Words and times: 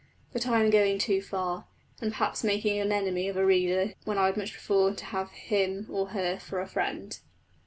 But 0.33 0.47
I 0.47 0.63
am 0.63 0.71
going 0.71 0.97
too 0.97 1.21
far, 1.21 1.67
and 2.01 2.11
perhaps 2.13 2.43
making 2.43 2.79
an 2.79 2.91
enemy 2.91 3.27
of 3.27 3.37
a 3.37 3.45
reader 3.45 3.93
when 4.03 4.17
I 4.17 4.25
would 4.25 4.35
much 4.35 4.51
prefer 4.51 4.95
to 4.95 5.05
have 5.05 5.29
him 5.29 5.85
(or 5.91 6.07
her) 6.07 6.39
for 6.39 6.59
a 6.59 6.65
friend. 6.65 7.19